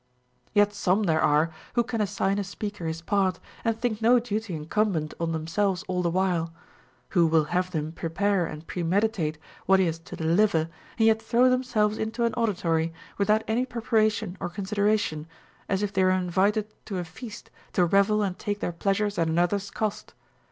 [0.45, 0.51] 14.
[0.55, 4.55] Yet some there are who can assign a speaker his part, and think no duty
[4.55, 6.51] incumbent on themselves all the while;
[7.09, 9.37] who Avill have him prepare and premeditate
[9.67, 14.39] what he has to deliver, and yet throw themselves into an auditory without any preparation
[14.39, 15.27] or consideration,
[15.69, 19.19] as if they were invited to a feast, to revel and take their pleas ures
[19.19, 20.15] at another's cost.